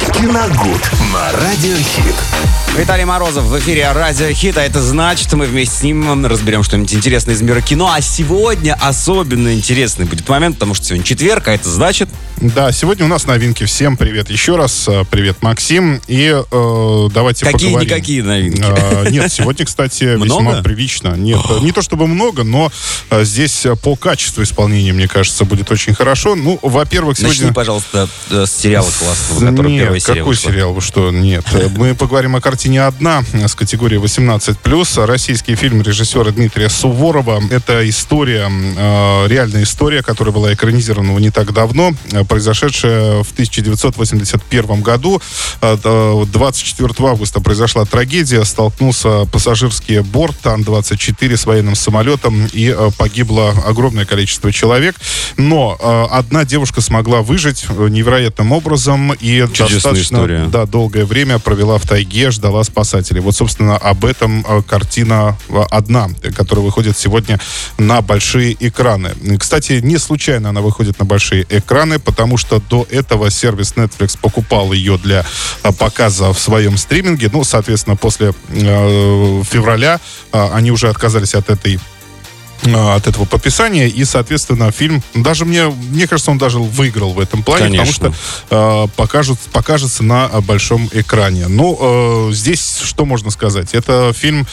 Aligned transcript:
Киногуд 0.00 0.90
на 1.12 1.32
Радиохит. 1.32 2.14
Виталий 2.76 3.04
Морозов 3.04 3.44
в 3.44 3.58
эфире 3.60 3.92
Радио 3.92 4.28
Хит, 4.32 4.58
а 4.58 4.62
это 4.62 4.82
значит, 4.82 5.32
мы 5.34 5.46
вместе 5.46 5.76
с 5.76 5.82
ним 5.82 6.26
разберем 6.26 6.64
что-нибудь 6.64 6.92
интересное 6.92 7.34
из 7.36 7.40
мира 7.40 7.60
кино. 7.60 7.92
А 7.94 8.00
сегодня 8.00 8.76
особенно 8.80 9.54
интересный 9.54 10.06
будет 10.06 10.28
момент, 10.28 10.56
потому 10.56 10.74
что 10.74 10.86
сегодня 10.86 11.04
четверг, 11.04 11.46
а 11.48 11.52
это 11.54 11.68
значит... 11.68 12.08
Да, 12.38 12.72
сегодня 12.72 13.04
у 13.04 13.08
нас 13.08 13.26
новинки. 13.26 13.64
Всем 13.64 13.96
привет 13.96 14.28
еще 14.28 14.56
раз. 14.56 14.88
Э, 14.88 15.04
Привет, 15.08 15.40
Максим. 15.40 16.02
И 16.08 16.34
э, 16.34 17.08
давайте 17.14 17.46
поговорим. 17.46 17.74
Какие-никакие 17.74 18.22
новинки? 18.24 18.60
А, 18.66 19.08
нет, 19.08 19.32
сегодня, 19.32 19.64
кстати, 19.64 20.02
весьма 20.20 20.40
Много? 20.40 20.62
прилично. 20.64 21.14
Нет, 21.14 21.38
э, 21.48 21.60
не 21.60 21.70
то 21.70 21.80
чтобы 21.80 22.08
много, 22.08 22.42
но 22.42 22.72
э, 23.10 23.24
здесь 23.24 23.64
э, 23.66 23.76
по 23.76 23.94
качеству 23.94 24.42
исполнения, 24.42 24.92
мне 24.92 25.06
кажется, 25.06 25.44
будет 25.44 25.70
очень 25.70 25.94
хорошо. 25.94 26.34
Ну, 26.34 26.58
во-первых, 26.60 27.20
Начни, 27.20 27.36
сегодня... 27.36 27.54
пожалуйста, 27.54 28.08
э, 28.30 28.46
с 28.46 28.50
сериала 28.52 28.90
классного, 28.98 29.50
который 29.52 29.72
Нет, 29.72 29.83
первая 29.84 30.00
серия 30.00 30.20
какой 30.20 30.36
сериал? 30.36 30.72
Вы 30.72 30.80
что? 30.80 31.10
Нет. 31.10 31.44
Мы 31.76 31.94
поговорим 31.94 32.36
о 32.36 32.40
картине 32.40 32.82
«Одна» 32.82 33.22
с 33.32 33.54
категории 33.54 34.00
18+. 34.00 35.06
Российский 35.06 35.54
фильм 35.54 35.82
режиссера 35.82 36.30
Дмитрия 36.30 36.68
Суворова. 36.68 37.42
Это 37.50 37.88
история, 37.88 38.50
э, 38.50 39.26
реальная 39.28 39.62
история, 39.64 40.02
которая 40.02 40.32
была 40.32 40.52
экранизирована 40.52 41.16
не 41.18 41.30
так 41.30 41.52
давно, 41.52 41.92
э, 42.12 42.24
произошедшая 42.24 43.22
в 43.22 43.32
1981 43.32 44.82
году. 44.82 45.20
Э, 45.60 45.76
э, 45.82 46.24
24 46.26 47.08
августа 47.08 47.40
произошла 47.40 47.84
трагедия. 47.84 48.44
Столкнулся 48.44 49.26
пассажирский 49.26 50.00
борт 50.00 50.46
Ан-24 50.46 51.36
с 51.36 51.46
военным 51.46 51.74
самолетом 51.74 52.48
и 52.52 52.74
погибло 52.98 53.54
огромное 53.66 54.04
количество 54.04 54.52
человек. 54.52 54.96
Но 55.36 55.76
одна 56.10 56.44
девушка 56.44 56.80
смогла 56.80 57.22
выжить 57.22 57.66
невероятным 57.70 58.52
образом 58.52 59.12
и 59.12 59.46
достаточно 59.74 60.16
история. 60.16 60.46
да, 60.46 60.66
долгое 60.66 61.04
время 61.04 61.38
провела 61.38 61.78
в 61.78 61.86
тайге, 61.86 62.30
ждала 62.30 62.64
спасателей. 62.64 63.20
Вот, 63.20 63.34
собственно, 63.34 63.76
об 63.76 64.04
этом 64.04 64.44
э, 64.46 64.62
картина 64.62 65.36
э, 65.48 65.62
«Одна», 65.70 66.08
э, 66.22 66.30
которая 66.30 66.64
выходит 66.64 66.98
сегодня 66.98 67.38
на 67.78 68.00
большие 68.00 68.56
экраны. 68.60 69.10
Кстати, 69.38 69.80
не 69.82 69.98
случайно 69.98 70.50
она 70.50 70.60
выходит 70.60 70.98
на 70.98 71.04
большие 71.04 71.46
экраны, 71.48 71.98
потому 71.98 72.36
что 72.36 72.60
до 72.70 72.86
этого 72.90 73.30
сервис 73.30 73.74
Netflix 73.76 74.18
покупал 74.20 74.72
ее 74.72 74.98
для 74.98 75.24
показа 75.78 76.32
в 76.32 76.38
своем 76.38 76.76
стриминге. 76.76 77.30
Ну, 77.32 77.44
соответственно, 77.44 77.96
после 77.96 78.32
э, 78.48 79.42
февраля 79.50 80.00
э, 80.32 80.48
они 80.52 80.70
уже 80.70 80.88
отказались 80.88 81.34
от 81.34 81.50
этой 81.50 81.78
от 82.64 83.06
этого 83.06 83.24
подписания, 83.24 83.88
и, 83.88 84.04
соответственно, 84.04 84.70
фильм, 84.72 85.02
даже 85.14 85.44
мне, 85.44 85.66
мне 85.66 86.06
кажется, 86.06 86.30
он 86.30 86.38
даже 86.38 86.58
выиграл 86.58 87.12
в 87.12 87.20
этом 87.20 87.42
плане, 87.42 87.66
Конечно. 87.78 87.94
потому 87.94 88.14
что 88.14 88.86
э, 88.86 88.88
покажут, 88.96 89.38
покажется 89.52 90.02
на 90.04 90.28
э, 90.32 90.40
большом 90.40 90.88
экране. 90.92 91.48
Ну, 91.48 92.28
э, 92.30 92.32
здесь 92.32 92.78
что 92.82 93.04
можно 93.04 93.30
сказать? 93.30 93.74
Это 93.74 94.12
фильм 94.16 94.46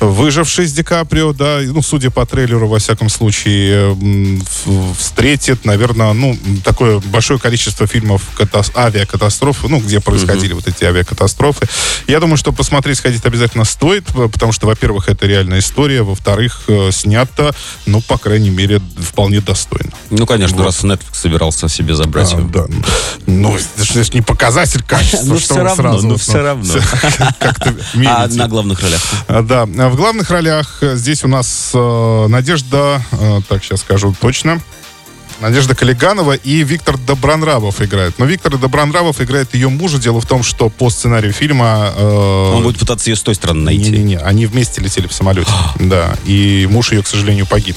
«Выживший» 0.00 0.66
с 0.66 0.72
Ди 0.72 0.82
Каприо, 0.82 1.32
да, 1.32 1.60
ну, 1.62 1.82
судя 1.82 2.10
по 2.10 2.24
трейлеру, 2.26 2.68
во 2.68 2.78
всяком 2.78 3.08
случае, 3.08 3.90
в- 3.94 4.94
встретит, 4.98 5.64
наверное, 5.64 6.12
ну, 6.12 6.36
такое 6.64 7.00
большое 7.00 7.38
количество 7.38 7.86
фильмов 7.86 8.22
катас- 8.38 8.72
авиакатастроф, 8.76 9.64
ну, 9.68 9.80
где 9.80 10.00
происходили 10.00 10.52
вот 10.54 10.66
эти 10.66 10.84
авиакатастрофы. 10.84 11.66
Я 12.06 12.20
думаю, 12.20 12.36
что 12.36 12.52
посмотреть, 12.52 12.98
сходить 12.98 13.24
обязательно 13.24 13.64
стоит, 13.64 14.04
э, 14.14 14.28
потому 14.32 14.52
что, 14.52 14.66
во-первых, 14.66 15.08
это 15.08 15.26
реальная 15.26 15.58
история, 15.60 16.02
во-вторых, 16.02 16.62
э, 16.68 16.90
снято, 16.92 17.54
ну, 17.86 18.00
по 18.00 18.18
крайней 18.18 18.50
мере, 18.50 18.80
вполне 18.98 19.40
достойно. 19.40 19.90
Ну, 20.10 20.26
конечно, 20.26 20.56
Вот. 20.56 20.64
раз 20.66 20.84
Netflix 20.84 21.14
собирался 21.14 21.68
себе 21.68 21.94
забрать 21.94 22.32
А, 22.34 22.38
его. 22.38 22.48
да. 22.48 22.66
Ну, 23.26 23.56
это 23.56 23.84
же 24.04 24.10
не 24.14 24.22
показатель 24.22 24.82
качества, 24.82 25.24
Ну, 25.26 25.38
что 25.38 25.56
равно, 25.56 25.74
сразу 25.76 26.06
ну, 26.06 26.12
вот, 26.14 26.20
всё 26.22 26.42
равно. 26.42 26.74
А 28.06 28.26
на 28.28 28.48
главных 28.48 28.80
ролях? 28.80 29.00
А, 29.28 29.42
Да, 29.42 29.62
А 29.62 29.88
в 29.88 29.96
главных 29.96 30.30
ролях 30.30 30.78
э, 30.82 30.96
здесь 30.96 31.24
у 31.24 31.28
нас 31.28 31.70
э, 31.74 32.26
Надежда, 32.28 33.02
э, 33.12 33.40
так, 33.48 33.62
сейчас 33.64 33.80
скажу 33.80 34.14
точно, 34.20 34.60
Надежда 35.40 35.74
Калиганова 35.74 36.32
и 36.32 36.64
Виктор 36.64 36.98
Добронравов 36.98 37.80
играют. 37.80 38.18
Но 38.18 38.24
Виктор 38.24 38.56
Добронравов 38.58 39.20
играет 39.20 39.54
ее 39.54 39.68
мужа. 39.68 39.98
Дело 39.98 40.20
в 40.20 40.26
том, 40.26 40.42
что 40.42 40.68
по 40.68 40.90
сценарию 40.90 41.32
фильма... 41.32 41.92
э, 41.96 42.52
Он 42.56 42.62
будет 42.62 42.78
пытаться 42.78 43.10
ее 43.10 43.16
с 43.16 43.22
той 43.22 43.34
стороны 43.34 43.62
найти. 43.62 43.90
Не-не-не, 43.90 44.18
они 44.18 44.46
вместе 44.46 44.80
летели 44.80 45.06
в 45.06 45.12
самолете. 45.12 45.50
да, 45.78 46.16
и 46.24 46.66
муж 46.70 46.92
ее, 46.92 47.02
к 47.02 47.06
сожалению, 47.06 47.46
погиб. 47.46 47.76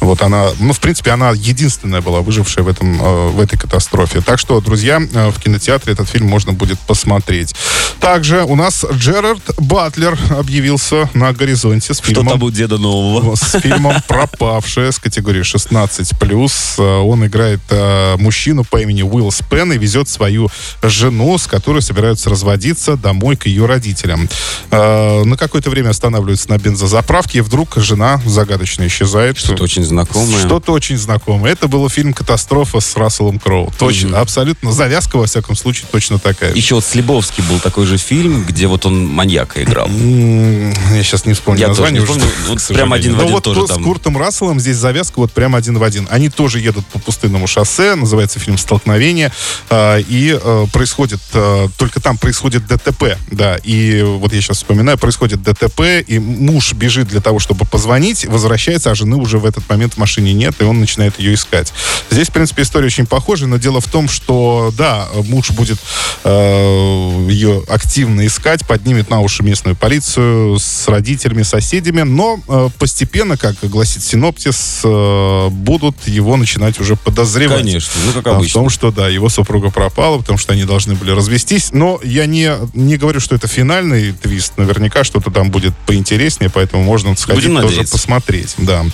Вот 0.00 0.22
она, 0.22 0.48
ну, 0.58 0.72
в 0.72 0.80
принципе, 0.80 1.10
она 1.10 1.30
единственная 1.30 2.00
была 2.00 2.20
выжившая 2.20 2.64
в, 2.64 2.68
этом, 2.68 3.00
э, 3.00 3.28
в 3.28 3.40
этой 3.40 3.58
катастрофе. 3.58 4.20
Так 4.20 4.38
что, 4.38 4.60
друзья, 4.60 5.00
э, 5.00 5.30
в 5.30 5.40
кинотеатре 5.40 5.92
этот 5.92 6.08
фильм 6.08 6.26
можно 6.28 6.52
будет 6.52 6.78
посмотреть. 6.80 7.54
Также 8.00 8.44
у 8.44 8.54
нас 8.54 8.84
Джерард 8.92 9.42
Батлер 9.58 10.18
объявился 10.30 11.10
на 11.14 11.32
горизонте 11.32 11.94
с 11.94 11.98
Что 11.98 12.06
фильмом... 12.06 12.28
там 12.28 12.42
у 12.42 12.50
деда 12.50 12.78
нового? 12.78 13.34
С 13.38 13.60
фильмом 13.60 13.96
«Пропавшая» 14.06 14.92
с 14.92 14.98
категории 14.98 15.42
16+. 15.42 16.78
Э, 16.78 16.82
Он 17.00 17.26
играет 17.26 17.60
э, 17.70 18.16
мужчину 18.18 18.64
по 18.64 18.80
имени 18.80 19.02
Уилл 19.02 19.30
Спен 19.30 19.72
и 19.72 19.78
везет 19.78 20.08
свою 20.08 20.48
жену, 20.82 21.36
с 21.38 21.46
которой 21.46 21.82
собираются 21.82 22.30
разводиться, 22.30 22.96
домой 22.96 23.36
к 23.36 23.46
ее 23.46 23.66
родителям. 23.66 24.28
Э, 24.70 25.24
На 25.24 25.36
какое-то 25.36 25.70
время 25.70 25.90
останавливаются 25.90 26.50
на 26.50 26.58
бензозаправке, 26.58 27.38
и 27.38 27.40
вдруг 27.40 27.74
жена 27.76 28.20
загадочно 28.24 28.86
исчезает. 28.86 29.38
Что-то 29.48 29.64
очень 29.64 29.84
знакомое. 29.84 30.38
Что-то 30.38 30.72
очень 30.72 30.96
знакомое. 30.96 31.52
Это 31.52 31.68
был 31.68 31.88
фильм 31.88 32.12
«Катастрофа» 32.12 32.80
с 32.80 32.96
Расселом 32.96 33.38
Кроу. 33.38 33.72
Точно, 33.78 34.20
абсолютно. 34.20 34.72
Завязка, 34.72 35.16
во 35.16 35.26
всяком 35.26 35.56
случае, 35.56 35.86
точно 35.90 36.18
такая. 36.18 36.54
Еще 36.54 36.74
вот 36.74 36.84
с 36.84 36.94
Лебовский 36.94 37.42
был 37.44 37.58
такой 37.58 37.86
же 37.86 37.96
фильм, 37.98 38.44
где 38.44 38.66
вот 38.66 38.86
он 38.86 39.06
маньяка 39.06 39.62
играл. 39.62 39.88
Я 39.88 41.02
сейчас 41.02 41.24
не 41.24 41.32
вспомню 41.32 41.60
Я 41.60 41.68
тоже 41.68 41.82
название. 41.82 42.00
не 42.02 42.06
помню. 42.06 42.24
Вот 42.48 42.66
прям 42.68 42.92
один 42.92 43.14
в 43.14 43.16
Но 43.16 43.22
один 43.22 43.34
вот 43.34 43.44
тоже 43.44 43.66
с 43.66 43.70
там. 43.70 43.84
Куртом 43.84 44.16
Расселом 44.16 44.60
здесь 44.60 44.76
завязка 44.76 45.18
вот 45.18 45.32
прям 45.32 45.54
один 45.54 45.78
в 45.78 45.82
один. 45.82 46.06
Они 46.10 46.28
тоже 46.28 46.60
едут 46.60 46.86
по 46.86 46.98
пустынному 46.98 47.46
шоссе, 47.46 47.94
называется 47.94 48.38
фильм 48.38 48.58
«Столкновение», 48.58 49.32
а, 49.70 49.98
и 49.98 50.38
э, 50.40 50.66
происходит, 50.72 51.20
э, 51.32 51.68
только 51.76 52.00
там 52.00 52.16
происходит 52.18 52.66
ДТП, 52.66 53.16
да, 53.30 53.56
и 53.62 54.02
вот 54.02 54.32
я 54.32 54.40
сейчас 54.40 54.58
вспоминаю, 54.58 54.98
происходит 54.98 55.42
ДТП, 55.42 55.80
и 56.06 56.18
муж 56.18 56.72
бежит 56.72 57.08
для 57.08 57.20
того, 57.20 57.38
чтобы 57.38 57.64
позвонить, 57.64 58.26
возвращается, 58.26 58.90
а 58.90 58.94
жены 58.94 59.16
уже 59.16 59.37
в 59.38 59.46
этот 59.46 59.68
момент 59.68 59.94
в 59.94 59.96
машине 59.98 60.32
нет, 60.32 60.54
и 60.60 60.64
он 60.64 60.80
начинает 60.80 61.18
ее 61.18 61.34
искать. 61.34 61.72
Здесь, 62.10 62.28
в 62.28 62.32
принципе, 62.32 62.62
история 62.62 62.86
очень 62.86 63.06
похожа, 63.06 63.46
но 63.46 63.56
дело 63.58 63.80
в 63.80 63.86
том, 63.86 64.08
что, 64.08 64.72
да, 64.76 65.08
муж 65.26 65.50
будет 65.50 65.78
э, 66.24 67.26
ее 67.30 67.62
активно 67.68 68.26
искать, 68.26 68.66
поднимет 68.66 69.10
на 69.10 69.20
уши 69.20 69.42
местную 69.42 69.76
полицию 69.76 70.58
с 70.58 70.88
родителями, 70.88 71.42
соседями, 71.42 72.02
но 72.02 72.40
э, 72.48 72.68
постепенно, 72.78 73.36
как 73.36 73.56
гласит 73.62 74.02
синоптис, 74.02 74.80
э, 74.84 75.48
будут 75.50 76.06
его 76.06 76.36
начинать 76.36 76.80
уже 76.80 76.96
подозревать. 76.96 77.58
Конечно, 77.58 77.92
ну 78.06 78.12
как 78.12 78.26
А, 78.26 78.32
В 78.32 78.36
обычно. 78.36 78.60
том, 78.60 78.70
что, 78.70 78.90
да, 78.90 79.08
его 79.08 79.28
супруга 79.28 79.70
пропала, 79.70 80.18
потому 80.18 80.38
что 80.38 80.52
они 80.52 80.64
должны 80.64 80.94
были 80.94 81.10
развестись. 81.10 81.70
Но 81.72 82.00
я 82.02 82.26
не, 82.26 82.52
не 82.74 82.96
говорю, 82.96 83.20
что 83.20 83.34
это 83.34 83.48
финальный 83.48 84.12
твист. 84.12 84.54
Наверняка 84.56 85.04
что-то 85.04 85.30
там 85.30 85.50
будет 85.50 85.74
поинтереснее, 85.86 86.50
поэтому 86.50 86.82
можно 86.82 87.14
сходить 87.16 87.42
Будем 87.44 87.56
тоже 87.56 87.68
надеяться. 87.68 87.92
посмотреть. 87.92 88.54
Да. 88.58 88.84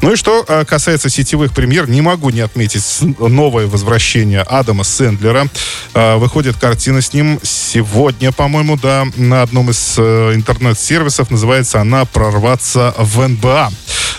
Ну 0.00 0.12
и 0.12 0.16
что 0.16 0.44
э, 0.46 0.64
касается 0.64 1.08
сетевых 1.08 1.52
премьер, 1.52 1.88
не 1.88 2.00
могу 2.00 2.30
не 2.30 2.40
отметить 2.40 2.84
новое 3.18 3.66
возвращение 3.66 4.40
Адама 4.40 4.84
Сэндлера. 4.84 5.46
Э, 5.94 6.16
Выходит 6.16 6.56
картина 6.56 7.00
с 7.00 7.12
ним 7.12 7.38
сегодня, 7.42 8.32
по-моему, 8.32 8.76
да, 8.76 9.06
на 9.16 9.42
одном 9.42 9.70
из 9.70 9.94
э, 9.98 10.32
интернет-сервисов. 10.34 11.30
Называется 11.30 11.80
она 11.80 12.04
«Прорваться 12.04 12.94
в 12.98 13.26
НБА». 13.26 13.70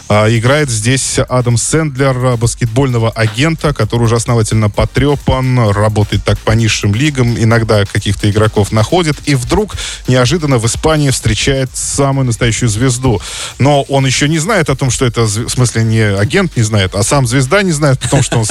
А, 0.09 0.27
Играет 0.29 0.69
здесь 0.69 1.19
Адам 1.29 1.57
Сэндлер, 1.57 2.17
а, 2.25 2.37
баскетбольного 2.37 3.09
агента, 3.11 3.73
который 3.73 4.03
уже 4.03 4.15
основательно 4.15 4.69
потрепан, 4.69 5.69
работает 5.71 6.23
так 6.23 6.37
по 6.39 6.51
низшим 6.51 6.93
лигам, 6.93 7.35
иногда 7.37 7.85
каких-то 7.85 8.29
игроков 8.29 8.71
находит, 8.71 9.17
и 9.25 9.35
вдруг 9.35 9.75
неожиданно 10.07 10.57
в 10.57 10.65
Испании 10.65 11.09
встречает 11.09 11.69
самую 11.73 12.25
настоящую 12.25 12.69
звезду. 12.69 13.21
Но 13.59 13.83
он 13.83 14.05
еще 14.05 14.27
не 14.27 14.39
знает 14.39 14.69
о 14.69 14.75
том, 14.75 14.91
что 14.91 15.05
это, 15.05 15.23
в 15.23 15.49
смысле, 15.49 15.83
не 15.83 16.01
агент 16.01 16.57
не 16.57 16.63
знает, 16.63 16.95
а 16.95 17.03
сам 17.03 17.25
звезда 17.25 17.63
не 17.63 17.71
знает 17.71 18.03
о 18.05 18.09
том, 18.09 18.23
что 18.23 18.43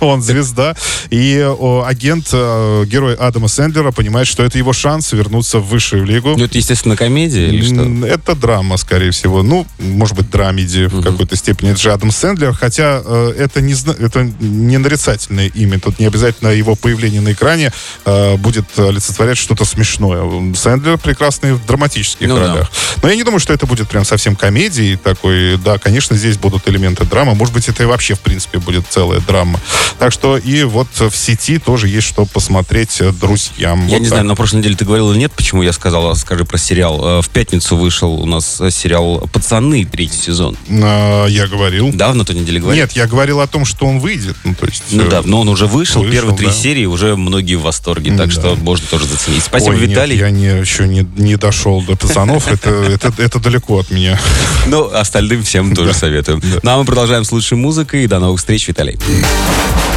он, 0.00 0.22
звезда. 0.22 0.76
И 1.10 1.38
агент, 1.86 2.28
э, 2.32 2.84
герой 2.86 3.14
Адама 3.14 3.48
Сэндлера, 3.48 3.92
понимает, 3.92 4.26
что 4.26 4.42
это 4.42 4.58
его 4.58 4.72
шанс 4.72 5.12
вернуться 5.12 5.58
в 5.58 5.68
высшую 5.68 6.04
лигу. 6.04 6.34
Ну, 6.36 6.44
это, 6.44 6.58
естественно, 6.58 6.96
комедия 6.96 7.48
или 7.48 7.64
что? 7.64 8.06
Это 8.06 8.34
драма, 8.34 8.76
скорее 8.76 9.10
всего. 9.12 9.42
Ну, 9.42 9.66
может 9.78 10.16
быть, 10.16 10.30
драмеди. 10.30 10.73
Комедия 10.74 10.88
в 10.88 11.02
какой-то 11.02 11.36
степени. 11.36 11.74
Адам 11.88 12.10
Сэндлер, 12.10 12.52
хотя 12.52 13.02
э, 13.04 13.34
это, 13.38 13.60
не, 13.60 13.74
это 13.74 14.22
не 14.40 14.78
нарицательное 14.78 15.48
имя. 15.48 15.78
Тут 15.78 15.98
не 15.98 16.06
обязательно 16.06 16.48
его 16.48 16.74
появление 16.74 17.20
на 17.20 17.32
экране 17.32 17.72
э, 18.04 18.36
будет 18.36 18.66
олицетворять 18.78 19.38
что-то 19.38 19.64
смешное. 19.64 20.54
Сэндлер 20.54 20.98
прекрасный 20.98 21.54
в 21.54 21.64
драматических 21.66 22.28
Ну 22.28 22.36
да. 22.36 22.52
ролях. 22.54 22.70
Но 23.02 23.08
я 23.08 23.16
не 23.16 23.22
думаю, 23.24 23.40
что 23.40 23.52
это 23.52 23.66
будет 23.66 23.88
прям 23.88 24.04
совсем 24.04 24.36
комедией 24.36 24.96
такой. 24.96 25.56
Да, 25.58 25.78
конечно, 25.78 26.16
здесь 26.16 26.36
будут 26.38 26.68
элементы 26.68 27.04
драмы. 27.04 27.34
Может 27.34 27.54
быть, 27.54 27.68
это 27.68 27.82
и 27.82 27.86
вообще, 27.86 28.14
в 28.14 28.20
принципе, 28.20 28.58
будет 28.58 28.84
целая 28.88 29.20
драма. 29.20 29.60
Так 29.98 30.12
что 30.12 30.36
и 30.36 30.64
вот 30.64 30.88
в 30.98 31.14
сети 31.14 31.58
тоже 31.58 31.88
есть 31.88 32.06
что 32.06 32.26
посмотреть 32.26 33.00
э, 33.00 33.12
друзьям. 33.12 33.86
Я 33.86 33.94
Вот 33.94 33.98
не 34.00 34.06
так. 34.06 34.08
знаю, 34.08 34.24
на 34.24 34.34
прошлой 34.34 34.58
неделе 34.58 34.76
ты 34.76 34.84
говорил 34.84 35.12
или 35.12 35.18
нет, 35.18 35.32
почему 35.32 35.62
я 35.62 35.72
сказал, 35.72 36.14
скажи 36.16 36.44
про 36.44 36.58
сериал. 36.58 37.22
В 37.22 37.28
пятницу 37.28 37.76
вышел 37.76 38.12
у 38.14 38.26
нас 38.26 38.60
сериал 38.70 39.28
«Пацаны», 39.32 39.84
третий 39.84 40.16
сезон. 40.16 40.53
А, 40.68 41.26
я 41.26 41.46
говорил. 41.46 41.90
Да, 41.92 42.12
на 42.14 42.24
той 42.24 42.36
неделе 42.36 42.60
говорил? 42.60 42.82
Нет, 42.82 42.92
я 42.92 43.06
говорил 43.06 43.40
о 43.40 43.46
том, 43.46 43.64
что 43.64 43.86
он 43.86 43.98
выйдет. 44.00 44.36
Ну, 44.44 44.54
то 44.54 44.66
есть, 44.66 44.82
Ну 44.90 45.04
э, 45.04 45.08
да, 45.08 45.22
но 45.24 45.40
он 45.40 45.48
уже 45.48 45.66
вышел, 45.66 46.00
вышел, 46.02 46.12
первые 46.12 46.36
три 46.36 46.46
да. 46.48 46.52
серии, 46.52 46.84
уже 46.86 47.16
многие 47.16 47.56
в 47.56 47.62
восторге, 47.62 48.16
так 48.16 48.28
Да. 48.28 48.32
что 48.32 48.54
можно 48.56 48.86
тоже 48.88 49.06
заценить. 49.06 49.42
Спасибо, 49.44 49.72
Ой, 49.72 49.80
нет, 49.80 49.90
Виталий. 49.90 50.18
я 50.18 50.30
не, 50.30 50.46
еще 50.60 50.86
не, 50.86 51.06
не 51.16 51.36
дошел 51.36 51.82
до 51.82 51.96
пацанов. 51.96 52.48
Это, 52.48 52.70
это, 52.70 53.12
это 53.18 53.38
далеко 53.40 53.78
от 53.80 53.90
меня. 53.90 54.18
Ну, 54.66 54.90
остальным 54.92 55.42
всем 55.42 55.74
тоже 55.74 55.92
советуем. 55.92 56.42
Ну, 56.62 56.70
а 56.70 56.78
мы 56.78 56.84
продолжаем 56.84 57.24
с 57.24 57.32
лучшей 57.32 57.58
музыкой. 57.58 58.04
И 58.04 58.06
до 58.06 58.18
новых 58.18 58.38
встреч, 58.40 58.66
Виталий. 58.66 58.98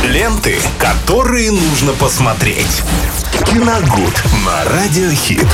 Ленты, 0.06 0.58
которые 0.78 1.52
нужно 1.52 1.94
посмотреть. 1.94 2.82
Киногуд 3.46 4.14
на 4.46 4.64
Радиохит. 4.66 5.48